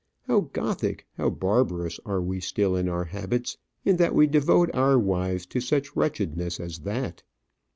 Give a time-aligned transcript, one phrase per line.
[0.23, 4.97] How Gothic, how barbarous are we still in our habits, in that we devote our
[4.97, 7.21] wives to such wretchedness as that!